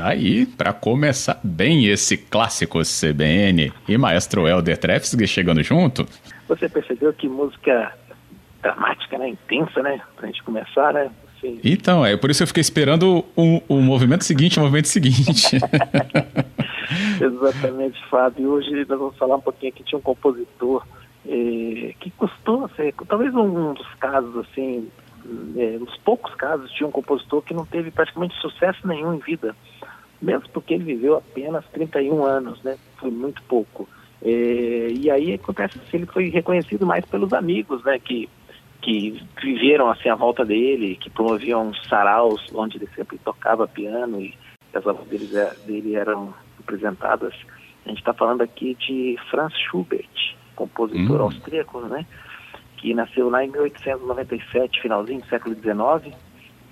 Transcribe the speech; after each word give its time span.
Trefsguier. 0.00 0.06
aí 0.06 0.46
para 0.46 0.72
começar 0.72 1.38
bem 1.44 1.86
esse 1.86 2.16
clássico 2.16 2.80
CBN 2.80 3.72
e 3.88 3.98
maestro 3.98 4.48
Helder 4.48 4.78
Trefsg 4.78 5.26
chegando 5.26 5.62
junto. 5.62 6.06
Você 6.48 6.68
percebeu 6.68 7.12
que 7.12 7.28
música 7.28 7.92
dramática, 8.62 9.18
né? 9.18 9.28
Intensa, 9.28 9.82
né? 9.82 10.00
Pra 10.16 10.26
gente 10.26 10.42
começar, 10.42 10.92
né? 10.92 11.10
Então, 11.64 12.04
é 12.04 12.16
por 12.18 12.30
isso 12.30 12.40
que 12.40 12.42
eu 12.42 12.48
fiquei 12.48 12.60
esperando 12.60 13.24
o, 13.34 13.62
o 13.66 13.80
movimento 13.80 14.24
seguinte, 14.24 14.58
o 14.58 14.62
movimento 14.62 14.88
seguinte. 14.88 15.56
Exatamente, 17.18 17.98
Fábio. 18.10 18.50
Hoje 18.50 18.84
nós 18.86 18.98
vamos 18.98 19.16
falar 19.16 19.36
um 19.36 19.40
pouquinho 19.40 19.72
aqui 19.72 19.82
de 19.82 19.96
um 19.96 20.00
compositor 20.02 20.86
eh, 21.26 21.94
que 21.98 22.10
custou 22.10 22.68
ser, 22.76 22.94
talvez 23.08 23.34
um 23.34 23.72
dos 23.72 23.88
casos, 23.94 24.36
assim, 24.36 24.88
eh, 25.56 25.78
uns 25.80 25.96
poucos 25.98 26.34
casos 26.34 26.72
de 26.72 26.84
um 26.84 26.90
compositor 26.90 27.42
que 27.42 27.54
não 27.54 27.64
teve 27.64 27.90
praticamente 27.90 28.34
sucesso 28.40 28.86
nenhum 28.86 29.14
em 29.14 29.18
vida 29.18 29.54
mesmo 30.20 30.48
porque 30.52 30.74
ele 30.74 30.84
viveu 30.84 31.16
apenas 31.16 31.64
31 31.72 32.24
anos, 32.24 32.62
né? 32.62 32.76
Foi 32.98 33.10
muito 33.10 33.42
pouco. 33.44 33.88
É, 34.22 34.88
e 34.90 35.10
aí 35.10 35.34
acontece 35.34 35.78
que 35.78 35.96
ele 35.96 36.06
foi 36.06 36.28
reconhecido 36.28 36.86
mais 36.86 37.04
pelos 37.06 37.32
amigos, 37.32 37.82
né? 37.84 37.98
Que, 37.98 38.28
que 38.82 39.22
viveram 39.42 39.90
assim 39.90 40.08
à 40.08 40.14
volta 40.14 40.44
dele, 40.44 40.96
que 40.96 41.08
promoviam 41.08 41.72
saraus 41.88 42.44
onde 42.54 42.76
ele 42.76 42.88
sempre 42.94 43.18
tocava 43.18 43.66
piano 43.66 44.20
e 44.20 44.34
as 44.74 44.84
obras 44.86 45.06
dele, 45.08 45.28
dele 45.66 45.94
eram 45.94 46.34
apresentadas. 46.58 47.34
A 47.86 47.88
gente 47.88 47.98
está 47.98 48.12
falando 48.12 48.42
aqui 48.42 48.74
de 48.74 49.16
Franz 49.30 49.54
Schubert, 49.58 50.36
compositor 50.54 51.20
hum. 51.20 51.24
austríaco, 51.24 51.80
né? 51.80 52.06
Que 52.80 52.94
nasceu 52.94 53.28
lá 53.28 53.44
em 53.44 53.50
1897, 53.50 54.80
finalzinho 54.80 55.20
do 55.20 55.26
século 55.26 55.54
XIX 55.54 56.16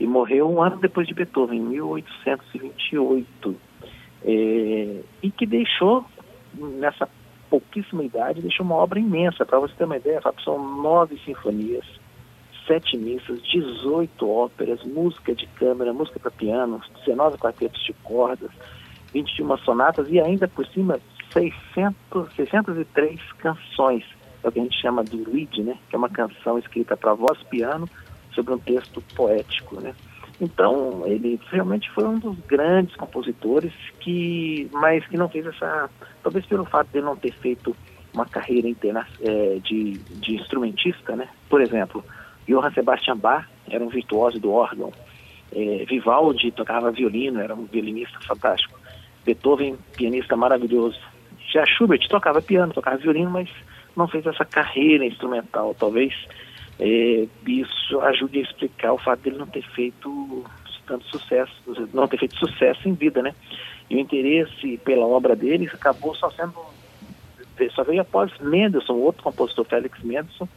e 0.01 0.07
morreu 0.07 0.49
um 0.51 0.63
ano 0.63 0.77
depois 0.77 1.07
de 1.09 1.15
Beethoven, 1.15 1.59
em 1.59 1.63
1828, 1.63 3.57
é, 4.25 5.01
e 5.23 5.31
que 5.31 5.45
deixou, 5.45 6.05
nessa 6.55 7.09
pouquíssima 7.51 8.05
idade, 8.05 8.41
deixou 8.41 8.65
uma 8.65 8.77
obra 8.77 8.99
imensa. 9.01 9.45
Para 9.45 9.59
você 9.59 9.75
ter 9.75 9.85
uma 9.85 9.97
ideia, 9.97 10.21
são 10.45 10.59
nove 10.81 11.19
sinfonias, 11.25 11.85
sete 12.67 12.97
missas, 12.97 13.43
18 13.43 14.29
óperas, 14.29 14.85
música 14.85 15.35
de 15.35 15.47
câmara, 15.49 15.93
música 15.93 16.21
para 16.21 16.31
piano, 16.31 16.81
19 17.05 17.39
quartetos 17.39 17.83
de 17.85 17.93
cordas, 18.05 18.51
21 19.13 19.57
sonatas 19.59 20.09
e 20.11 20.21
ainda 20.21 20.47
por 20.47 20.67
cima 20.67 21.01
600, 21.33 22.33
603 22.35 23.21
canções, 23.33 24.05
que 24.51 24.61
a 24.61 24.63
gente 24.63 24.81
chama 24.81 25.05
de 25.05 25.17
lead, 25.17 25.63
né? 25.63 25.79
que 25.89 25.95
é 25.95 25.99
uma 25.99 26.09
canção 26.09 26.59
escrita 26.59 26.97
para 26.97 27.15
voz 27.15 27.43
piano 27.45 27.89
sobre 28.33 28.55
um 28.55 28.59
texto 28.59 29.03
poético, 29.15 29.81
né? 29.81 29.95
Então, 30.41 31.03
ele 31.05 31.41
realmente 31.51 31.91
foi 31.91 32.05
um 32.05 32.19
dos 32.19 32.39
grandes 32.47 32.95
compositores 32.95 33.73
que, 33.99 34.69
mas 34.73 35.05
que 35.07 35.17
não 35.17 35.29
fez 35.29 35.45
essa, 35.47 35.91
talvez 36.23 36.47
pelo 36.47 36.65
fato 36.65 36.89
de 36.93 37.01
não 37.01 37.17
ter 37.17 37.33
feito 37.33 37.75
uma 38.15 38.25
carreira 38.25 38.69
interna, 38.69 39.07
é, 39.21 39.59
de, 39.63 39.95
de 39.95 40.37
instrumentista, 40.37 41.17
né? 41.17 41.29
Por 41.49 41.61
exemplo, 41.61 42.05
Johann 42.47 42.73
Sebastian 42.73 43.17
Bach 43.17 43.47
era 43.69 43.83
um 43.83 43.89
virtuoso 43.89 44.39
do 44.39 44.53
órgão, 44.53 44.93
é, 45.53 45.85
Vivaldi 45.89 46.53
tocava 46.53 46.93
violino, 46.93 47.41
era 47.41 47.55
um 47.55 47.65
violinista 47.65 48.19
fantástico, 48.21 48.79
Beethoven, 49.25 49.77
pianista 49.97 50.37
maravilhoso, 50.37 50.99
já 51.53 51.65
Schubert 51.67 52.07
tocava 52.09 52.41
piano, 52.41 52.73
tocava 52.73 52.97
violino, 52.97 53.31
mas 53.31 53.51
não 53.99 54.09
fez 54.09 54.25
essa 54.25 54.45
carreira 54.45 55.05
instrumental, 55.05 55.75
talvez 55.79 56.15
é, 56.79 57.27
isso 57.47 58.01
ajude 58.01 58.39
a 58.39 58.43
explicar 58.43 58.93
o 58.93 58.99
fato 58.99 59.21
dele 59.21 59.39
não 59.39 59.47
ter 59.47 59.63
feito 59.75 60.45
tanto 60.87 61.05
sucesso, 61.07 61.53
não 61.93 62.09
ter 62.09 62.19
feito 62.19 62.37
sucesso 62.39 62.89
em 62.89 62.95
vida, 62.95 63.21
né? 63.21 63.35
E 63.91 63.97
o 63.97 63.99
interesse 63.99 64.79
pela 64.79 65.05
obra 65.07 65.37
dele 65.37 65.69
acabou 65.73 66.15
só 66.15 66.31
sendo, 66.31 66.55
só 67.75 67.83
veio 67.83 68.01
após 68.01 68.33
Mendelssohn, 68.39 68.97
outro 68.97 69.23
compositor, 69.23 69.67
Félix 69.67 70.03
Mendelssohn, 70.03 70.49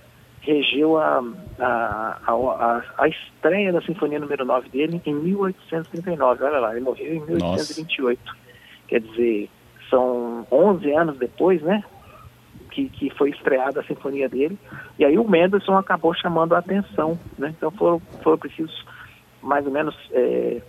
regeu 0.42 0.98
a, 0.98 1.24
a, 1.60 2.20
a, 2.28 2.84
a, 2.98 3.08
estreia 3.08 3.74
da 3.74 3.82
Sinfonia 3.82 4.20
número 4.20 4.46
9 4.46 4.70
dele 4.70 5.02
em 5.06 5.14
1839. 5.14 6.44
Olha 6.44 6.60
lá, 6.60 6.72
ele 6.72 6.82
morreu 6.82 7.16
em 7.16 7.20
1828. 7.20 8.22
Nossa. 8.24 8.38
Quer 8.88 9.02
dizer, 9.02 9.50
são 9.90 10.48
11 10.52 10.92
anos 10.94 11.18
depois, 11.18 11.62
né? 11.62 11.84
Que, 12.72 12.90
que 12.90 13.10
foi 13.12 13.30
estreada 13.30 13.82
a 13.82 13.84
sinfonia 13.84 14.28
dele. 14.28 14.58
E 14.98 15.06
aí 15.06 15.18
o 15.18 15.30
Mendelssohn 15.30 15.78
acabou 15.78 16.14
chamando 16.14 16.54
a 16.54 16.60
atenção, 16.60 17.20
né? 17.38 17.54
Então 17.56 17.70
foram, 17.72 18.00
foram 18.24 18.38
precisos 18.38 18.86
mais 19.42 19.66
ou 19.66 19.72
menos 19.72 19.96
é, 20.12 20.62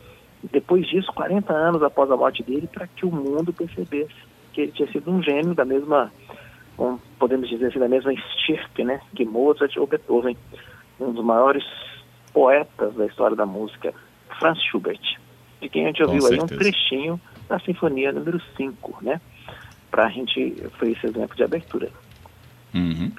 depois 0.51 0.87
disso, 0.89 1.13
40 1.13 1.53
anos 1.53 1.83
após 1.83 2.11
a 2.11 2.17
morte 2.17 2.43
dele, 2.43 2.67
para 2.67 2.87
que 2.87 3.07
o 3.07 3.11
mundo 3.11 3.53
percebesse 3.53 4.15
que 4.53 4.63
ele 4.63 4.73
tinha 4.73 4.91
sido 4.91 5.11
um 5.11 5.23
gênio 5.23 5.55
da 5.55 5.65
mesma, 5.65 6.13
um, 6.79 6.99
podemos 7.19 7.49
dizer 7.49 7.67
assim, 7.67 7.79
da 7.79 7.89
mesma 7.89 8.13
estirpe, 8.13 8.85
né? 8.85 9.01
Que 9.15 9.25
Mozart 9.25 9.77
ou 9.77 9.87
Beethoven, 9.87 10.37
um 11.01 11.13
dos 11.13 11.25
maiores 11.25 11.65
poetas 12.33 12.95
da 12.95 13.07
história 13.07 13.37
da 13.37 13.47
música, 13.47 13.95
Franz 14.39 14.59
Schubert, 14.65 15.01
de 15.61 15.69
quem 15.69 15.85
a 15.85 15.87
gente 15.89 16.03
ouviu 16.03 16.27
aí 16.27 16.41
um 16.41 16.47
trechinho 16.47 17.21
da 17.49 17.59
Sinfonia 17.61 18.13
número 18.13 18.41
5, 18.57 18.99
né? 19.03 19.21
Para 19.93 20.07
a 20.07 20.09
gente, 20.09 20.57
foi 20.79 20.91
esse 20.93 21.07
exemplo 21.07 21.37
de 21.37 21.45
abertura. 21.45 21.91
Uhum. 22.75 23.13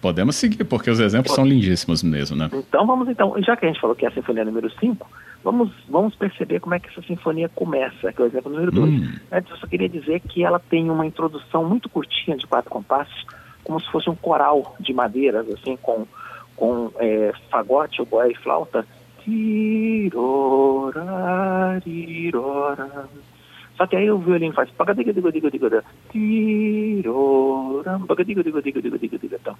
Podemos 0.00 0.34
seguir, 0.36 0.64
porque 0.64 0.90
os 0.90 0.98
exemplos 1.00 1.28
Pode. 1.28 1.36
são 1.36 1.46
lindíssimos 1.46 2.02
mesmo, 2.02 2.36
né? 2.36 2.50
Então 2.52 2.84
vamos 2.86 3.08
então, 3.08 3.40
já 3.42 3.56
que 3.56 3.64
a 3.64 3.68
gente 3.68 3.80
falou 3.80 3.94
que 3.96 4.04
é 4.04 4.08
a 4.08 4.12
sinfonia 4.12 4.44
número 4.44 4.68
5, 4.68 5.08
vamos, 5.44 5.70
vamos 5.88 6.14
perceber 6.16 6.58
como 6.60 6.74
é 6.74 6.80
que 6.80 6.88
essa 6.88 7.00
sinfonia 7.02 7.48
começa, 7.48 8.12
que 8.12 8.20
é 8.20 8.24
o 8.24 8.26
exemplo 8.26 8.52
número 8.52 8.72
2. 8.72 8.92
Hum. 8.92 9.14
Antes 9.30 9.50
eu 9.52 9.56
só 9.58 9.66
queria 9.66 9.88
dizer 9.88 10.20
que 10.20 10.44
ela 10.44 10.58
tem 10.58 10.90
uma 10.90 11.06
introdução 11.06 11.64
muito 11.64 11.88
curtinha 11.88 12.36
de 12.36 12.46
quatro 12.46 12.68
compassos, 12.70 13.24
como 13.62 13.80
se 13.80 13.88
fosse 13.90 14.10
um 14.10 14.16
coral 14.16 14.76
de 14.80 14.92
madeiras, 14.92 15.48
assim, 15.50 15.76
com, 15.76 16.06
com 16.56 16.90
é, 16.98 17.32
fagote, 17.50 18.02
oboé 18.02 18.32
e 18.32 18.34
flauta. 18.34 18.84
Tirora, 19.24 21.00
só 23.76 23.86
que 23.86 23.94
aí 23.94 24.10
o 24.10 24.18
violino 24.18 24.54
faz 24.54 24.70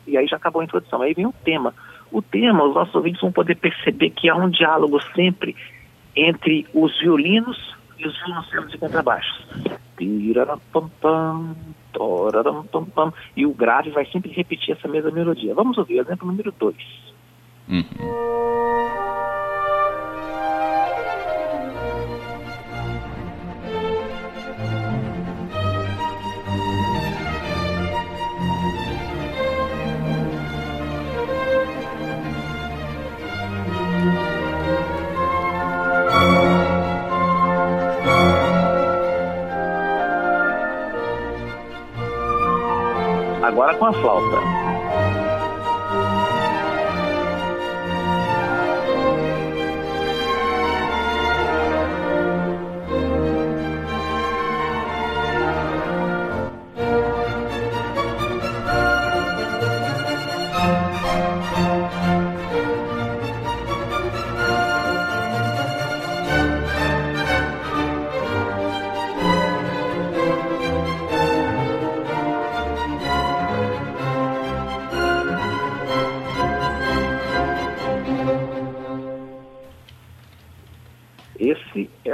e 0.07 0.17
aí 0.17 0.27
já 0.27 0.37
acabou 0.37 0.63
a 0.63 0.65
introdução. 0.65 1.03
Aí 1.03 1.13
vem 1.13 1.27
o 1.27 1.35
tema. 1.45 1.75
O 2.11 2.23
tema, 2.23 2.65
os 2.65 2.75
nossos 2.75 2.95
ouvintes 2.95 3.21
vão 3.21 3.31
poder 3.31 3.57
perceber 3.57 4.11
que 4.11 4.29
há 4.29 4.37
um 4.37 4.49
diálogo 4.49 4.99
sempre 5.15 5.55
entre 6.15 6.67
os 6.73 6.99
violinos 6.99 7.77
e 7.99 8.07
os 8.07 8.19
violoncelos 8.25 8.73
e 8.73 8.79
contrabaixos. 8.79 9.47
E 13.37 13.45
o 13.45 13.53
grave 13.53 13.91
vai 13.91 14.07
sempre 14.07 14.31
repetir 14.33 14.77
essa 14.77 14.89
mesma 14.89 15.11
melodia. 15.11 15.55
Vamos 15.55 15.77
ouvir 15.77 15.99
o 15.99 16.03
exemplo 16.03 16.27
número 16.27 16.53
2. 16.59 16.77
Uhum. 17.69 17.85
Com 43.79 43.87
a 43.87 43.93
flauta. 43.93 44.56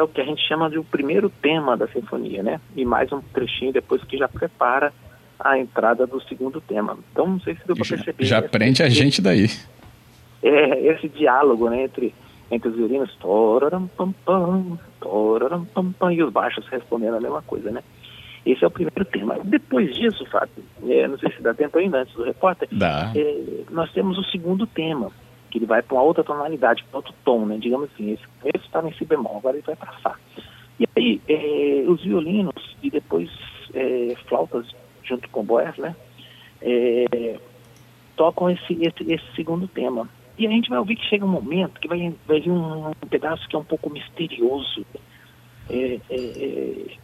É 0.02 0.04
o 0.04 0.08
que 0.08 0.20
a 0.20 0.25
gente 0.25 0.46
chama 0.46 0.69
de 0.69 0.78
o 0.78 0.84
primeiro 0.84 1.31
tema 1.31 1.76
da 1.76 1.87
sinfonia, 1.88 2.43
né? 2.43 2.60
E 2.76 2.84
mais 2.84 3.10
um 3.12 3.20
trechinho 3.20 3.72
depois 3.72 4.02
que 4.04 4.19
já 4.19 4.28
prepara 4.28 4.93
a 5.38 5.58
entrada 5.58 6.06
do 6.06 6.20
segundo 6.22 6.60
tema. 6.60 6.99
Então, 7.10 7.26
não 7.26 7.40
sei 7.40 7.54
se 7.54 7.66
deu 7.66 7.76
para 7.76 7.87
perceber. 7.87 8.25
Já 8.25 8.43
prende 8.43 8.82
a 8.82 8.88
gente 8.88 9.22
daí. 9.22 9.49
É, 10.43 10.87
esse 10.88 11.08
diálogo 11.08 11.70
né, 11.70 11.84
entre, 11.84 12.14
entre 12.50 12.69
os 12.69 12.76
violinos, 12.76 13.14
toraram, 13.16 13.87
pam, 13.88 14.12
pam, 14.25 14.78
toraram, 15.00 15.64
pam, 15.66 15.93
pam, 15.93 16.12
e 16.12 16.22
os 16.22 16.32
baixos 16.32 16.66
respondendo 16.66 17.16
a 17.16 17.20
mesma 17.20 17.43
coisa, 17.43 17.70
né? 17.70 17.82
Esse 18.44 18.64
é 18.64 18.66
o 18.66 18.70
primeiro 18.70 19.05
tema. 19.05 19.38
Depois 19.44 19.94
disso, 19.94 20.26
Fábio, 20.26 20.64
é, 20.88 21.06
não 21.06 21.16
sei 21.16 21.31
se 21.31 21.40
dá 21.40 21.55
tempo 21.55 21.78
ainda 21.78 21.98
antes 21.98 22.14
do 22.14 22.25
repórter, 22.25 22.69
é, 23.14 23.64
nós 23.70 23.93
temos 23.93 24.19
o 24.19 24.25
segundo 24.25 24.66
tema, 24.66 25.12
que 25.52 25.58
ele 25.58 25.66
vai 25.66 25.82
para 25.82 26.00
outra 26.00 26.25
tonalidade, 26.25 26.82
para 26.84 26.96
outro 26.96 27.14
tom, 27.26 27.44
né? 27.44 27.58
Digamos 27.58 27.90
assim, 27.93 28.12
esse, 28.12 28.25
esse 28.54 28.64
estava 28.64 28.88
em 28.88 28.94
si 28.94 29.04
bemol, 29.04 29.37
agora 29.37 29.54
ele 29.54 29.66
vai 29.66 29.76
para 29.76 29.93
Fá. 29.99 30.19
E 30.81 30.88
aí, 30.96 31.20
é, 31.28 31.84
os 31.87 32.02
violinos 32.02 32.75
e 32.82 32.90
depois 32.90 33.31
é, 33.75 34.14
flautas 34.26 34.66
junto 35.04 35.28
com 35.28 35.44
boés, 35.44 35.76
né? 35.76 35.94
É, 36.62 37.38
tocam 38.16 38.49
esse, 38.49 38.72
esse, 38.72 39.12
esse 39.12 39.34
segundo 39.37 39.69
tema. 39.69 40.08
E 40.38 40.46
a 40.46 40.50
gente 40.50 40.70
vai 40.70 40.78
ouvir 40.78 40.96
que 40.96 41.04
chega 41.04 41.26
um 41.26 41.28
momento 41.28 41.78
que 41.78 41.87
vai, 41.87 42.14
vai 42.26 42.40
vir 42.40 42.50
um, 42.50 42.88
um 42.88 43.08
pedaço 43.10 43.46
que 43.46 43.55
é 43.55 43.58
um 43.58 43.64
pouco 43.64 43.90
misterioso. 43.90 44.87
É, 45.69 46.00
é, 46.08 46.16
é 46.16 46.96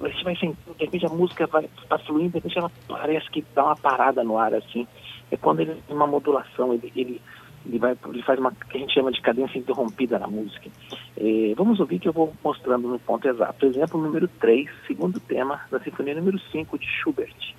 a 0.00 0.08
gente 0.08 0.24
vai 0.24 0.36
sentindo, 0.36 0.76
de 0.76 0.84
repente 0.84 1.06
a 1.06 1.08
música 1.08 1.46
vai 1.46 1.68
tá 1.88 1.98
fluindo, 1.98 2.28
de 2.28 2.34
repente 2.34 2.58
ela 2.58 2.70
parece 2.86 3.30
que 3.30 3.44
dá 3.54 3.64
uma 3.64 3.76
parada 3.76 4.22
no 4.22 4.36
ar, 4.36 4.54
assim. 4.54 4.86
É 5.30 5.36
quando 5.36 5.60
ele 5.60 5.74
tem 5.86 5.96
uma 5.96 6.06
modulação, 6.06 6.74
ele, 6.74 6.92
ele, 6.94 7.22
ele, 7.68 7.78
vai, 7.78 7.96
ele 8.08 8.22
faz 8.22 8.38
uma 8.38 8.50
que 8.50 8.76
a 8.76 8.80
gente 8.80 8.94
chama 8.94 9.12
de 9.12 9.20
cadência 9.20 9.58
interrompida 9.58 10.18
na 10.18 10.26
música. 10.26 10.70
É, 11.16 11.54
vamos 11.54 11.78
ouvir 11.78 11.98
que 11.98 12.08
eu 12.08 12.12
vou 12.12 12.32
mostrando 12.42 12.88
no 12.88 12.98
ponto 12.98 13.28
exato. 13.28 13.66
Exemplo 13.66 14.00
número 14.00 14.26
3, 14.40 14.68
segundo 14.86 15.20
tema 15.20 15.60
da 15.70 15.78
Sinfonia 15.80 16.14
número 16.14 16.38
5 16.50 16.78
de 16.78 16.86
Schubert. 16.86 17.58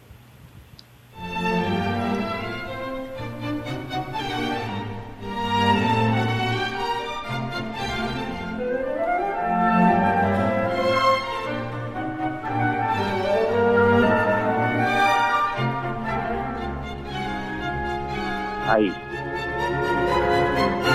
aí. 18.79 19.08
Thank 20.59 20.83
you. 20.83 20.88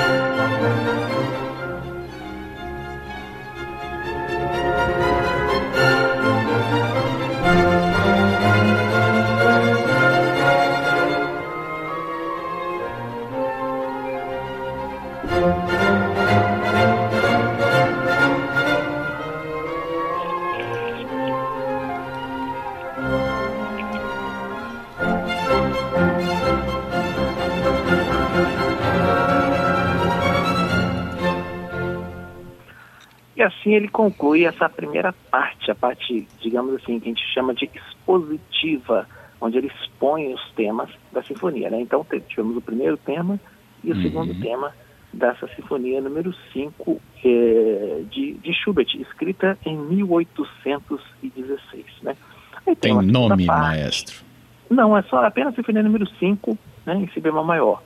Assim 33.43 33.75
ele 33.75 33.89
conclui 33.89 34.45
essa 34.45 34.69
primeira 34.69 35.13
parte, 35.31 35.71
a 35.71 35.75
parte, 35.75 36.29
digamos 36.41 36.75
assim, 36.75 37.01
que 37.01 37.09
a 37.09 37.13
gente 37.13 37.27
chama 37.33 37.55
de 37.55 37.71
expositiva, 37.75 39.09
onde 39.41 39.57
ele 39.59 39.67
expõe 39.67 40.33
os 40.33 40.53
temas 40.53 40.89
da 41.13 41.21
sinfonia. 41.23 41.69
Né? 41.71 41.81
Então 41.81 42.07
tivemos 42.29 42.57
o 42.57 42.61
primeiro 42.61 42.97
tema 42.97 43.41
e 43.83 43.91
o 43.91 43.97
uhum. 43.97 44.03
segundo 44.03 44.41
tema 44.41 44.73
dessa 45.13 45.49
sinfonia 45.49 46.01
número 46.01 46.33
5 46.53 47.03
é, 47.25 48.03
de, 48.11 48.35
de 48.35 48.53
Schubert, 48.53 48.87
escrita 48.95 49.59
em 49.65 49.77
1816. 49.77 51.85
Né? 52.03 52.17
tem, 52.65 52.77
tem 52.77 53.03
nome, 53.03 53.47
parte. 53.47 53.69
maestro? 53.69 54.23
Não, 54.71 54.97
é 54.97 55.03
só 55.03 55.25
apenas 55.25 55.53
a 55.53 55.57
sinfonia 55.57 55.83
número 55.83 56.07
5, 56.19 56.57
né, 56.87 56.95
em 56.97 57.09
si 57.09 57.21
bemol 57.21 57.45
maior. 57.45 57.83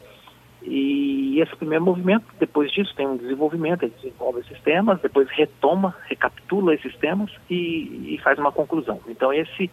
E 0.71 1.41
esse 1.41 1.57
primeiro 1.57 1.85
movimento, 1.85 2.27
depois 2.39 2.71
disso, 2.71 2.95
tem 2.95 3.07
um 3.07 3.17
desenvolvimento, 3.17 3.85
ele 3.85 3.95
desenvolve 3.97 4.41
esses 4.41 4.61
temas, 4.61 5.01
depois 5.01 5.29
retoma, 5.31 5.95
recapitula 6.07 6.75
esses 6.75 6.95
temas 6.97 7.31
e, 7.49 8.15
e 8.15 8.21
faz 8.23 8.39
uma 8.39 8.53
conclusão. 8.53 9.01
Então, 9.09 9.33
esse 9.33 9.71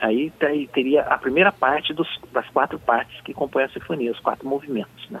aí 0.00 0.32
teria 0.72 1.02
a 1.02 1.18
primeira 1.18 1.52
parte 1.52 1.92
dos, 1.92 2.08
das 2.32 2.48
quatro 2.48 2.78
partes 2.78 3.20
que 3.20 3.34
compõem 3.34 3.64
a 3.64 3.68
sinfonia, 3.68 4.12
os 4.12 4.20
quatro 4.20 4.48
movimentos. 4.48 5.10
Né? 5.10 5.20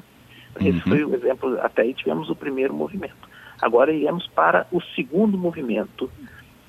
Esse 0.56 0.70
uhum. 0.70 0.80
foi 0.80 1.04
o 1.04 1.14
exemplo, 1.14 1.60
até 1.60 1.82
aí 1.82 1.94
tivemos 1.94 2.30
o 2.30 2.36
primeiro 2.36 2.72
movimento. 2.72 3.30
Agora 3.60 3.92
iremos 3.92 4.26
para 4.28 4.66
o 4.72 4.80
segundo 4.94 5.36
movimento, 5.36 6.10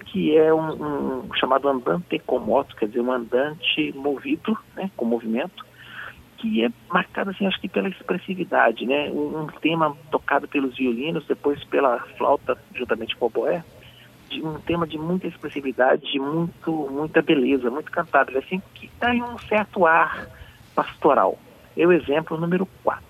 que 0.06 0.38
é 0.38 0.54
um, 0.54 1.24
um 1.24 1.34
chamado 1.36 1.68
andante 1.68 2.20
comoto, 2.20 2.76
quer 2.76 2.88
dizer, 2.88 3.02
um 3.02 3.12
andante 3.12 3.94
movido, 3.96 4.58
né, 4.76 4.92
com 4.98 5.06
movimento, 5.06 5.66
que 6.44 6.66
é 6.66 6.70
marcado 6.90 7.30
assim, 7.30 7.48
acho 7.48 7.60
que 7.62 7.70
pela 7.70 7.88
expressividade, 7.88 8.86
né? 8.86 9.10
Um, 9.10 9.44
um, 9.44 9.48
tema 9.48 9.96
tocado 10.12 10.46
pelos 10.46 10.76
violinos, 10.76 11.26
depois 11.26 11.64
pela 11.64 12.00
flauta, 12.18 12.58
juntamente 12.76 13.16
com 13.16 13.28
o 13.28 13.30
boé, 13.30 13.64
um 14.44 14.60
tema 14.60 14.86
de 14.86 14.98
muita 14.98 15.28
expressividade, 15.28 16.12
de 16.12 16.20
muito, 16.20 16.90
muita 16.92 17.22
beleza, 17.22 17.70
muito 17.70 17.90
cantável, 17.90 18.38
assim, 18.40 18.62
que 18.76 18.92
dá 19.00 19.12
um 19.12 19.38
certo 19.38 19.86
ar 19.86 20.28
pastoral. 20.76 21.40
É 21.78 21.88
o 21.88 21.94
exemplo 21.94 22.38
número 22.38 22.68
4. 22.84 23.04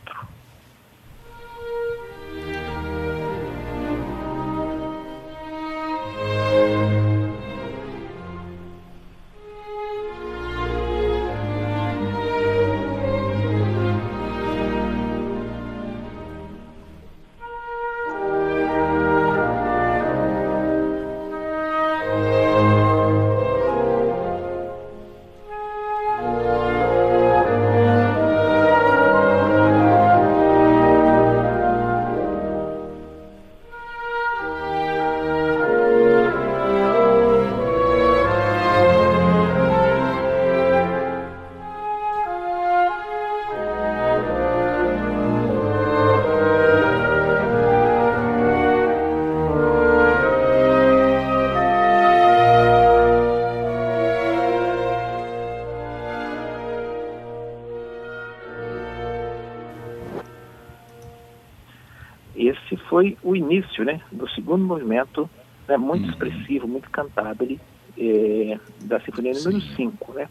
O 63.83 63.85
início 63.85 63.85
né, 63.85 64.01
do 64.11 64.29
segundo 64.29 64.63
movimento, 64.63 65.29
né, 65.67 65.77
muito 65.77 66.05
uhum. 66.05 66.09
expressivo, 66.09 66.67
muito 66.67 66.89
cantável, 66.89 67.57
é, 67.97 68.59
da 68.81 68.99
Sinfonia 68.99 69.33
número 69.33 69.61
5. 69.61 70.13
Né? 70.13 70.27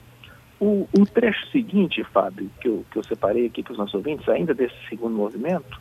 O, 0.61 0.89
o, 0.99 1.07
trecho 1.07 1.47
seguinte, 1.51 2.03
Fábio, 2.05 2.51
que 2.61 2.69
eu, 2.69 2.85
que 2.91 2.99
eu 2.99 3.05
separei 3.05 3.47
aqui 3.47 3.63
para 3.63 3.73
os 3.73 3.79
nossos 3.79 3.95
ouvintes, 3.95 4.29
ainda 4.29 4.55
desse 4.55 4.77
segundo 4.89 5.15
movimento, 5.15 5.81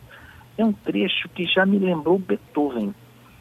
é 0.58 0.66
um 0.66 0.74
trecho 0.74 1.30
que 1.30 1.46
já 1.46 1.66
me 1.66 1.80
lembrou 1.80 2.20
Beethoven. 2.20 2.94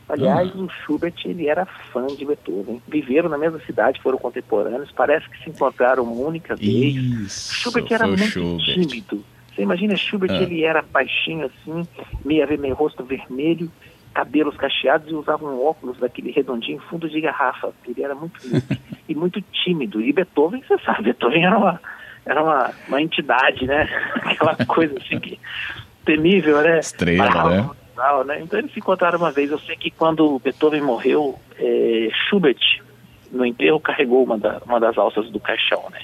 Aliás, 0.09 0.53
uhum. 0.55 0.65
o 0.65 0.69
Schubert 0.69 1.15
ele 1.25 1.47
era 1.47 1.65
fã 1.65 2.07
de 2.07 2.25
Beethoven. 2.25 2.83
Viveram 2.89 3.29
na 3.29 3.39
mesma 3.39 3.61
cidade, 3.61 4.03
foram 4.03 4.19
contemporâneos, 4.19 4.91
parece 4.91 5.29
que 5.31 5.45
se 5.45 5.51
encontraram 5.51 6.03
uma 6.03 6.27
única 6.27 6.57
vez. 6.57 6.97
Isso, 6.97 7.55
Schubert 7.55 7.87
era 7.93 8.07
muito 8.09 8.25
Schubert. 8.25 8.75
tímido 8.75 9.25
você 9.61 9.63
imagina 9.63 9.97
Schubert, 9.97 10.31
ah. 10.33 10.43
ele 10.43 10.65
era 10.65 10.81
baixinho 10.81 11.47
assim, 11.47 11.87
meio, 12.25 12.47
meio 12.59 12.75
rosto 12.75 13.05
vermelho, 13.05 13.71
cabelos 14.13 14.57
cacheados 14.57 15.11
e 15.11 15.15
usava 15.15 15.45
um 15.45 15.65
óculos 15.65 15.99
daquele 15.99 16.31
redondinho, 16.31 16.81
fundo 16.89 17.09
de 17.09 17.21
garrafa. 17.21 17.73
Ele 17.87 18.03
era 18.03 18.15
muito 18.15 18.41
e 19.09 19.15
muito 19.15 19.41
tímido. 19.41 20.01
E 20.01 20.13
Beethoven, 20.13 20.63
você 20.67 20.79
sabe, 20.85 21.05
Beethoven 21.05 21.45
era 21.45 21.59
uma, 21.59 21.81
era 22.27 22.43
uma, 22.43 22.71
uma 22.89 23.03
entidade, 23.03 23.67
né? 23.67 23.89
Aquela 24.23 24.57
coisa 24.67 24.99
assim 24.99 25.19
que 25.19 25.39
temível, 26.05 26.61
né? 26.63 26.79
Estrela, 26.79 27.31
bravo, 27.31 27.49
né? 27.51 27.71
tal, 27.95 28.25
né? 28.25 28.41
Então 28.41 28.59
eles 28.59 28.73
se 28.73 28.79
encontraram 28.79 29.19
uma 29.19 29.31
vez. 29.31 29.51
Eu 29.51 29.59
sei 29.59 29.77
que 29.77 29.91
quando 29.91 30.39
Beethoven 30.39 30.83
morreu, 30.83 31.39
é, 31.59 32.09
Schubert, 32.29 32.81
no 33.31 33.45
enterro, 33.45 33.79
carregou 33.81 34.25
uma, 34.25 34.39
da, 34.39 34.61
uma 34.67 34.81
das 34.81 34.97
alças 34.99 35.31
do 35.31 35.39
caixão, 35.39 35.85
né? 35.91 36.01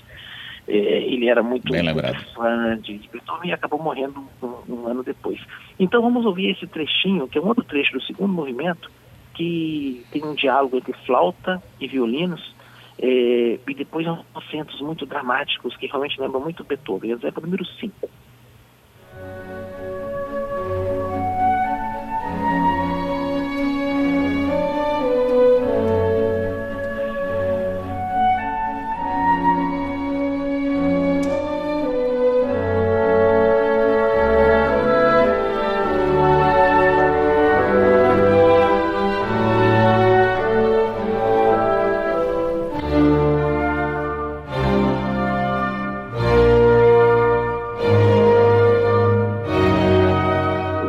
É, 0.68 0.72
ele 0.72 1.28
era 1.28 1.42
muito, 1.42 1.72
muito 1.72 2.34
fã 2.34 2.78
de 2.78 3.00
Beethoven 3.12 3.50
e 3.50 3.52
acabou 3.52 3.80
morrendo 3.80 4.26
um, 4.42 4.74
um, 4.74 4.86
ano 4.88 5.02
depois. 5.04 5.40
Então 5.78 6.02
vamos 6.02 6.24
ouvir 6.26 6.50
esse 6.50 6.66
trechinho, 6.66 7.28
que 7.28 7.38
é 7.38 7.40
um 7.40 7.46
outro 7.46 7.64
trecho 7.64 7.92
do 7.92 8.02
segundo 8.02 8.32
movimento, 8.32 8.90
que 9.34 10.04
tem 10.10 10.24
um 10.24 10.34
diálogo 10.34 10.76
entre 10.76 10.92
flauta 11.04 11.62
e 11.80 11.86
violinos, 11.86 12.54
é, 12.98 13.58
e 13.66 13.74
depois 13.74 14.06
uns 14.06 14.24
acentos 14.34 14.80
muito 14.80 15.06
dramáticos 15.06 15.76
que 15.76 15.86
realmente 15.86 16.20
lembram 16.20 16.40
muito 16.40 16.64
Beethoven. 16.64 17.12
Exemplo 17.12 17.42
número 17.42 17.64
5. 17.64 18.08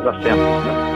assentos. 0.08 0.64
Né? 0.64 0.87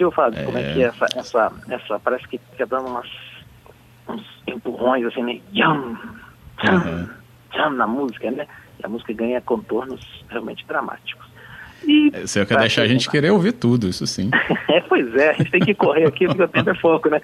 Sentiu, 0.00 0.10
Fábio? 0.10 0.40
É... 0.40 0.44
Como 0.44 0.58
é 0.58 0.72
que 0.72 0.82
é 0.82 0.86
essa, 0.86 1.06
essa, 1.14 1.52
essa 1.68 2.00
parece 2.00 2.26
que 2.26 2.40
fica 2.52 2.66
dando 2.66 2.88
umas, 2.88 3.08
uns 4.08 4.24
empurrões 4.46 5.04
assim, 5.04 5.22
né? 5.22 5.40
Yam, 5.54 5.98
yam, 6.64 6.74
uhum. 6.74 7.08
yam 7.54 7.70
na 7.70 7.86
música, 7.86 8.30
né? 8.30 8.46
E 8.78 8.86
a 8.86 8.88
música 8.88 9.12
ganha 9.12 9.40
contornos 9.40 10.00
realmente 10.28 10.64
dramáticos. 10.66 11.28
E, 11.86 12.10
é, 12.12 12.20
Você 12.26 12.44
quer 12.44 12.58
deixar 12.58 12.82
a 12.82 12.86
gente 12.86 13.08
querer 13.08 13.30
ouvir 13.30 13.52
tudo, 13.52 13.88
isso 13.88 14.06
sim. 14.06 14.30
é, 14.68 14.80
pois 14.82 15.14
é, 15.14 15.30
a 15.30 15.32
gente 15.32 15.50
tem 15.50 15.60
que 15.60 15.74
correr 15.74 16.06
aqui 16.06 16.26
porque 16.26 16.42
o 16.42 16.48
tempo 16.48 16.70
é 16.70 16.74
foco, 16.74 17.08
né? 17.08 17.20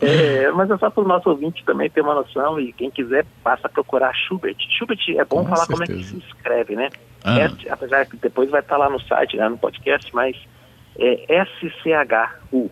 É, 0.00 0.50
mas 0.50 0.70
é 0.70 0.76
só 0.76 0.90
para 0.90 1.04
o 1.04 1.06
nosso 1.06 1.28
ouvinte 1.30 1.64
também 1.64 1.88
ter 1.88 2.00
uma 2.00 2.14
noção 2.14 2.58
e 2.58 2.72
quem 2.72 2.90
quiser 2.90 3.24
passa 3.44 3.68
a 3.68 3.70
procurar 3.70 4.12
Schubert. 4.12 4.56
Schubert 4.76 4.98
é 5.08 5.24
bom 5.24 5.44
Com 5.44 5.50
falar 5.50 5.66
certeza. 5.66 5.72
como 5.72 5.82
é 5.82 5.86
que 5.86 6.04
se 6.04 6.18
escreve, 6.18 6.76
né? 6.76 6.88
Ah. 7.22 7.38
É, 7.38 7.50
apesar 7.70 8.06
que 8.06 8.16
depois 8.16 8.50
vai 8.50 8.60
estar 8.60 8.76
lá 8.76 8.90
no 8.90 9.00
site, 9.00 9.36
né, 9.36 9.48
no 9.48 9.56
podcast, 9.56 10.12
mas 10.12 10.36
é 10.98 11.44
SCHU. 11.44 12.70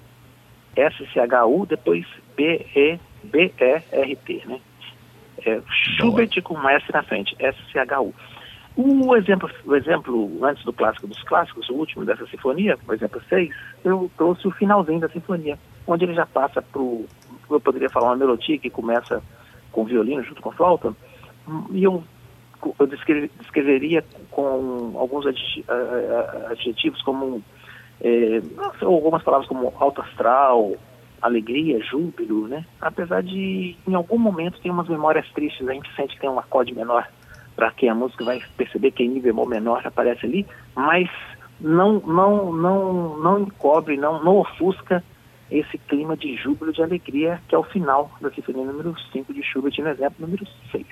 SCHU, 0.76 1.66
depois 1.66 2.06
B-E-B-E-R-T, 2.36 4.42
né? 4.46 4.60
É, 5.44 5.60
Schubert 5.68 6.42
com 6.42 6.68
S 6.68 6.84
na 6.92 7.02
frente, 7.02 7.36
SCHU. 7.36 8.14
O 8.76 9.16
exemplo, 9.16 9.50
o 9.66 9.74
exemplo, 9.74 10.44
antes 10.44 10.64
do 10.64 10.72
clássico 10.72 11.06
dos 11.06 11.22
clássicos, 11.24 11.68
o 11.68 11.74
último 11.74 12.04
dessa 12.04 12.26
sinfonia, 12.26 12.78
o 12.86 12.92
exemplo 12.92 13.20
6, 13.28 13.50
eu 13.84 14.10
trouxe 14.16 14.46
o 14.46 14.52
finalzinho 14.52 15.00
da 15.00 15.08
sinfonia, 15.08 15.58
onde 15.86 16.04
ele 16.04 16.14
já 16.14 16.26
passa 16.26 16.62
para 16.62 16.80
eu 16.80 17.60
poderia 17.60 17.90
falar 17.90 18.10
uma 18.10 18.16
melodia 18.16 18.58
que 18.58 18.70
começa 18.70 19.22
com 19.72 19.84
violino 19.84 20.22
junto 20.22 20.40
com 20.40 20.52
flauta, 20.52 20.94
e 21.72 21.82
eu, 21.82 22.02
eu 22.78 22.86
descreveria 22.86 24.04
com 24.30 24.92
alguns 24.96 25.26
adjetivos 26.50 27.02
como 27.02 27.42
é, 28.00 28.40
algumas 28.82 29.22
palavras 29.22 29.48
como 29.48 29.72
alto 29.78 30.00
astral, 30.00 30.74
alegria, 31.20 31.82
júbilo, 31.84 32.48
né? 32.48 32.64
Apesar 32.80 33.22
de, 33.22 33.76
em 33.86 33.94
algum 33.94 34.18
momento, 34.18 34.60
tem 34.60 34.70
umas 34.70 34.88
memórias 34.88 35.28
tristes, 35.32 35.66
a 35.68 35.72
gente 35.72 35.94
sente 35.94 36.14
que 36.14 36.20
tem 36.20 36.30
um 36.30 36.38
acorde 36.38 36.74
menor, 36.74 37.06
para 37.54 37.70
quem 37.72 37.90
a 37.90 37.94
música 37.94 38.24
vai 38.24 38.40
perceber 38.56 38.90
que 38.92 39.02
em 39.02 39.08
nível 39.08 39.34
bemol 39.34 39.46
menor 39.46 39.82
aparece 39.84 40.24
ali, 40.24 40.46
mas 40.74 41.10
não, 41.60 42.00
não, 42.00 42.52
não, 42.52 43.18
não 43.18 43.40
encobre, 43.40 43.96
não, 43.96 44.22
não 44.24 44.36
ofusca 44.38 45.04
esse 45.50 45.76
clima 45.78 46.16
de 46.16 46.36
júbilo, 46.36 46.72
de 46.72 46.82
alegria, 46.82 47.40
que 47.48 47.54
é 47.54 47.58
o 47.58 47.64
final 47.64 48.10
da 48.20 48.30
sinfonia 48.30 48.64
número 48.64 48.94
5 49.12 49.34
de 49.34 49.42
Schubert, 49.42 49.74
no 49.78 49.88
exemplo 49.88 50.14
número 50.20 50.46
6. 50.70 50.86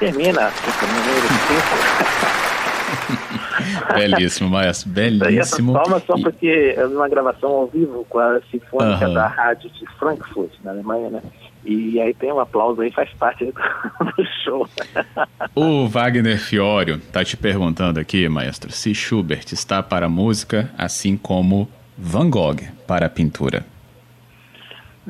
Termina 0.00 0.50
Belíssimo, 3.94 4.48
Maestro, 4.48 4.88
belíssimo. 4.88 5.72
Palmas 5.74 6.02
só 6.04 6.14
porque 6.18 6.74
é 6.76 6.86
uma 6.86 7.08
gravação 7.08 7.50
ao 7.50 7.66
vivo 7.66 8.06
com 8.08 8.18
a 8.18 8.40
Sinfônica 8.50 9.06
uhum. 9.06 9.14
da 9.14 9.26
Rádio 9.26 9.70
de 9.70 9.86
Frankfurt, 9.98 10.50
na 10.64 10.70
Alemanha, 10.70 11.10
né? 11.10 11.22
E 11.64 12.00
aí 12.00 12.14
tem 12.14 12.32
um 12.32 12.40
aplauso 12.40 12.80
aí, 12.80 12.90
faz 12.90 13.10
parte 13.14 13.44
do 13.44 13.52
show. 14.42 14.66
o 15.54 15.86
Wagner 15.86 16.38
Fiorio 16.38 16.98
tá 17.12 17.22
te 17.22 17.36
perguntando 17.36 18.00
aqui, 18.00 18.28
maestro, 18.28 18.72
se 18.72 18.94
Schubert 18.94 19.52
está 19.52 19.82
para 19.82 20.06
a 20.06 20.08
música, 20.08 20.70
assim 20.78 21.16
como 21.16 21.68
Van 21.98 22.30
Gogh 22.30 22.60
para 22.86 23.06
a 23.06 23.10
pintura. 23.10 23.66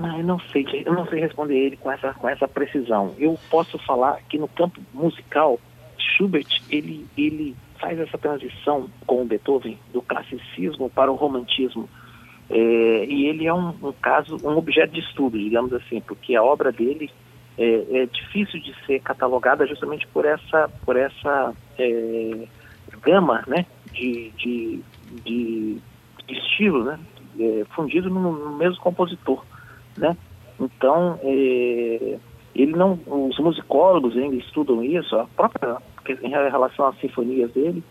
Não, 0.00 0.16
eu 0.19 0.25
não 0.25 0.38
sei, 0.38 0.64
eu 0.87 0.95
não 0.95 1.07
sei 1.07 1.21
responder 1.21 1.54
ele 1.54 1.76
com 1.76 1.92
essa, 1.92 2.14
com 2.14 2.28
essa 2.28 2.49
precisão. 2.49 3.14
Eu 3.19 3.38
posso 3.50 3.78
falar 3.78 4.19
que 4.28 4.38
no 4.38 4.49
campo 4.49 4.80
musical, 4.95 5.61
Schubert, 5.99 6.62
ele, 6.71 7.07
ele 7.19 7.54
faz 7.78 7.99
essa 7.99 8.16
transição 8.16 8.88
com 9.07 9.21
o 9.21 9.25
Beethoven 9.26 9.78
do 9.92 10.00
classicismo 10.00 10.88
para 10.88 11.12
o 11.12 11.16
romantismo. 11.16 11.87
É, 12.49 13.04
e 13.04 13.26
ele 13.26 13.47
é 13.47 13.52
um, 13.52 13.69
um, 13.83 13.92
caso, 13.92 14.38
um 14.42 14.57
objeto 14.57 14.95
de 14.95 15.00
estudo, 15.00 15.38
digamos 15.38 15.73
assim, 15.75 16.00
porque 16.00 16.35
a 16.35 16.42
obra 16.42 16.73
dele 16.73 17.11
é, 17.59 18.02
é 18.02 18.07
difícil 18.07 18.59
de 18.61 18.75
ser 18.87 19.00
catalogada 19.00 19.66
justamente 19.66 20.07
por 20.07 20.25
essa, 20.25 20.69
por 20.85 20.97
essa 20.97 21.54
é, 21.78 22.49
gama 23.02 23.45
né, 23.47 23.66
de, 23.92 24.30
de, 24.30 24.83
de, 25.25 25.78
de 26.26 26.35
estilo 26.35 26.85
né, 26.85 26.99
é, 27.38 27.64
fundido 27.75 28.09
no, 28.09 28.33
no 28.33 28.57
mesmo 28.57 28.80
compositor 28.80 29.45
né? 29.97 30.16
Então, 30.59 31.18
é, 31.23 32.18
ele 32.54 32.73
não, 32.73 32.99
os 33.06 33.38
musicólogos 33.38 34.16
ainda 34.16 34.37
estudam 34.37 34.82
isso, 34.82 35.16
a 35.16 35.26
própria 35.26 35.78
em 36.23 36.30
relação 36.30 36.87
às 36.87 36.99
sinfonias 36.99 37.52
dele, 37.52 37.85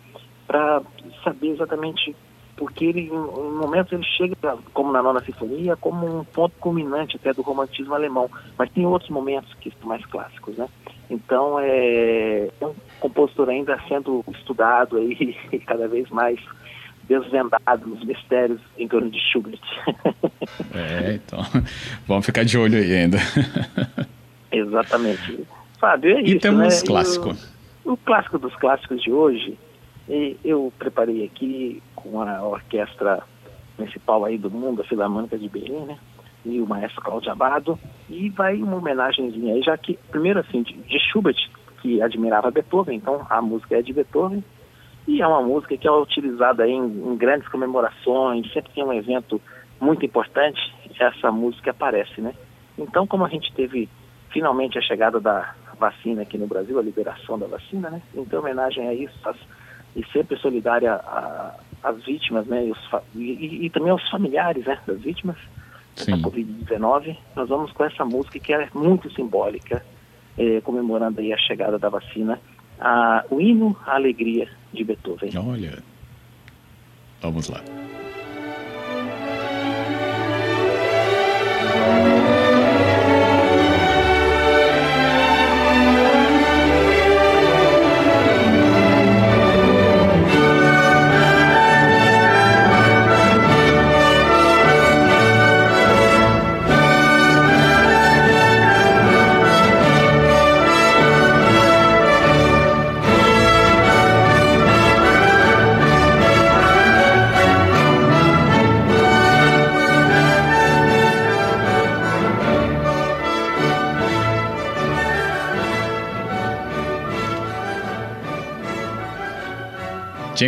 para 0.47 0.81
saber 1.23 1.49
exatamente 1.49 2.15
porque 2.59 2.83
ele, 2.83 3.07
em 3.07 3.57
momentos 3.57 3.93
ele 3.93 4.03
chega, 4.03 4.35
como 4.73 4.91
na 4.91 5.01
nona 5.01 5.21
sinfonia, 5.21 5.77
como 5.77 6.19
um 6.19 6.25
ponto 6.25 6.53
culminante 6.59 7.15
até 7.15 7.33
do 7.33 7.41
romantismo 7.41 7.95
alemão, 7.95 8.29
mas 8.57 8.69
tem 8.71 8.85
outros 8.85 9.09
momentos 9.09 9.53
que 9.61 9.71
são 9.79 9.87
mais 9.87 10.05
clássicos, 10.05 10.57
né? 10.57 10.67
Então 11.09 11.57
é, 11.57 12.49
é 12.59 12.65
um 12.65 12.75
compositor 12.99 13.47
ainda 13.47 13.79
sendo 13.87 14.25
estudado 14.27 14.97
aí 14.97 15.33
cada 15.65 15.87
vez 15.87 16.09
mais 16.09 16.37
desvendado 17.09 17.91
os 17.91 18.03
mistérios 18.05 18.61
em 18.77 18.87
torno 18.87 19.09
de 19.09 19.19
Schubert. 19.19 19.59
é, 20.73 21.15
então 21.15 21.39
vamos 22.07 22.25
ficar 22.25 22.45
de 22.45 22.57
olho 22.57 22.77
aí 22.77 22.93
ainda. 22.93 23.17
Exatamente. 24.51 25.43
Fábio, 25.79 26.17
é 26.17 26.21
e 26.21 26.31
isso, 26.31 26.39
temos 26.39 26.81
né? 26.81 26.87
clássico. 26.87 27.35
O, 27.83 27.93
o 27.93 27.97
clássico 27.97 28.37
dos 28.37 28.55
clássicos 28.55 29.01
de 29.01 29.11
hoje, 29.11 29.57
eu 30.43 30.71
preparei 30.77 31.25
aqui 31.25 31.81
com 31.95 32.21
a 32.21 32.43
orquestra 32.43 33.23
principal 33.75 34.25
aí 34.25 34.37
do 34.37 34.51
mundo, 34.51 34.81
a 34.81 34.85
Filarmônica 34.85 35.37
de 35.37 35.49
Berlim, 35.49 35.85
né? 35.85 35.97
E 36.45 36.61
o 36.61 36.67
maestro 36.67 37.01
Cláudio 37.01 37.31
Abado. 37.31 37.79
E 38.09 38.29
vai 38.29 38.61
uma 38.61 38.77
homenagenzinha 38.77 39.53
aí, 39.53 39.61
já 39.61 39.77
que, 39.77 39.97
primeiro 40.09 40.39
assim, 40.39 40.61
de, 40.61 40.73
de 40.73 40.99
Schubert, 40.99 41.37
que 41.81 42.01
admirava 42.01 42.51
Beethoven, 42.51 42.97
então 42.97 43.25
a 43.29 43.41
música 43.41 43.77
é 43.77 43.81
de 43.81 43.93
Beethoven. 43.93 44.43
E 45.09 45.23
é 45.23 45.27
uma 45.27 45.41
música 45.41 45.75
que 45.75 45.87
é 45.87 45.91
utilizada 45.91 46.67
em, 46.67 46.79
em 46.79 47.17
grandes 47.17 47.47
comemorações, 47.47 48.53
sempre 48.53 48.71
tem 48.73 48.83
um 48.83 48.93
evento 48.93 49.41
muito 49.81 50.05
importante, 50.05 50.61
essa 50.99 51.31
música 51.31 51.71
aparece, 51.71 52.21
né? 52.21 52.35
Então, 52.77 53.07
como 53.07 53.25
a 53.25 53.27
gente 53.27 53.51
teve 53.55 53.89
finalmente 54.29 54.77
a 54.77 54.81
chegada 54.83 55.19
da 55.19 55.55
vacina 55.79 56.21
aqui 56.21 56.37
no 56.37 56.45
Brasil, 56.45 56.77
a 56.77 56.83
liberação 56.83 57.39
da 57.39 57.47
vacina, 57.47 57.89
né? 57.89 58.03
Então, 58.13 58.39
homenagem 58.39 58.87
a 58.87 58.93
isso, 58.93 59.17
as, 59.27 59.35
e 59.95 60.05
sempre 60.13 60.37
solidária 60.37 61.01
às 61.81 62.03
vítimas, 62.03 62.45
né? 62.45 62.67
E, 62.67 62.71
os, 62.71 62.89
e, 63.15 63.65
e, 63.65 63.69
também 63.71 63.89
aos 63.89 64.07
familiares, 64.11 64.63
né? 64.63 64.77
Das 64.85 65.01
vítimas 65.01 65.37
Sim. 65.95 66.11
da 66.11 66.29
Covid-19. 66.29 67.17
Nós 67.35 67.49
vamos 67.49 67.71
com 67.71 67.83
essa 67.83 68.05
música 68.05 68.37
que 68.37 68.53
é 68.53 68.69
muito 68.75 69.11
simbólica, 69.15 69.83
é, 70.37 70.61
comemorando 70.61 71.19
aí 71.19 71.33
a 71.33 71.37
chegada 71.39 71.79
da 71.79 71.89
vacina, 71.89 72.39
a, 72.79 73.25
o 73.31 73.41
hino 73.41 73.75
à 73.87 73.95
alegria 73.95 74.47
de 74.73 74.83
Beethoven. 74.83 75.37
Olha, 75.37 75.83
vamos 77.21 77.49
lá. 77.49 77.61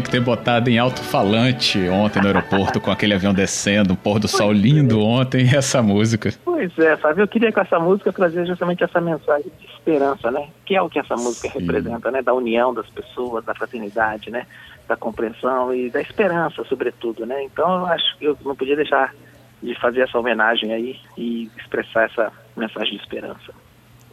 Tinha 0.01 0.03
que 0.03 0.09
ter 0.09 0.19
botado 0.19 0.69
em 0.69 0.79
alto-falante 0.79 1.87
ontem 1.87 2.21
no 2.21 2.27
aeroporto, 2.27 2.81
com 2.81 2.89
aquele 2.89 3.13
avião 3.13 3.33
descendo, 3.33 3.93
um 3.93 3.95
pôr 3.95 4.19
do 4.19 4.27
sol 4.27 4.51
lindo 4.51 4.99
ontem, 4.99 5.45
e 5.45 5.55
essa 5.55 5.81
música. 5.81 6.33
Pois 6.43 6.77
é, 6.79 6.97
Fábio, 6.97 7.23
eu 7.23 7.27
queria 7.27 7.51
com 7.51 7.61
essa 7.61 7.79
música 7.79 8.11
trazer 8.11 8.47
justamente 8.47 8.83
essa 8.83 8.99
mensagem 8.99 9.51
de 9.59 9.65
esperança, 9.67 10.31
né? 10.31 10.47
Que 10.65 10.75
é 10.75 10.81
o 10.81 10.89
que 10.89 10.97
essa 10.97 11.15
música 11.15 11.49
Sim. 11.49 11.59
representa, 11.59 12.09
né? 12.09 12.23
Da 12.23 12.33
união 12.33 12.73
das 12.73 12.89
pessoas, 12.89 13.45
da 13.45 13.53
fraternidade, 13.53 14.31
né? 14.31 14.47
Da 14.87 14.95
compreensão 14.95 15.73
e 15.73 15.91
da 15.91 16.01
esperança, 16.01 16.63
sobretudo, 16.63 17.25
né? 17.25 17.43
Então, 17.43 17.81
eu 17.81 17.85
acho 17.85 18.17
que 18.17 18.25
eu 18.25 18.37
não 18.43 18.55
podia 18.55 18.75
deixar 18.75 19.13
de 19.61 19.75
fazer 19.79 20.01
essa 20.01 20.17
homenagem 20.17 20.73
aí 20.73 20.99
e 21.15 21.51
expressar 21.57 22.05
essa 22.05 22.31
mensagem 22.57 22.95
de 22.95 23.03
esperança. 23.03 23.53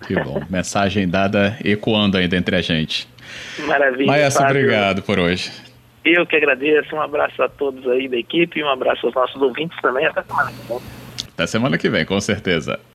Que 0.07 0.15
bom. 0.17 0.43
Mensagem 0.51 1.09
dada 1.09 1.57
ecoando 1.65 2.19
ainda 2.19 2.37
entre 2.37 2.57
a 2.57 2.61
gente. 2.61 3.09
Maravilha. 3.61 4.07
Maestro, 4.07 4.45
obrigado 4.45 5.03
por 5.03 5.19
hoje. 5.19 5.68
Eu 6.09 6.27
que 6.27 6.37
agradeço. 6.37 6.95
Um 6.95 7.03
abraço 7.03 7.43
a 7.43 7.49
todos 7.49 7.87
aí 7.89 8.09
da 8.09 8.17
equipe 8.17 8.59
e 8.59 8.65
um 8.65 8.69
abraço 8.69 9.07
aos 9.07 9.15
nossos 9.15 9.41
ouvintes 9.41 9.79
também. 9.83 10.07
Até 10.07 10.23
semana 10.23 10.51
que 10.51 10.69
vem. 10.69 10.81
Até 11.35 11.47
semana 11.47 11.79
que 11.79 11.89
vem, 11.89 12.05
com 12.07 12.21
certeza. 12.21 12.81